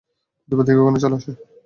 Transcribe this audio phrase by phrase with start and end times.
[0.39, 1.31] প্রতিবার দেখি ওখানে চলে আসে।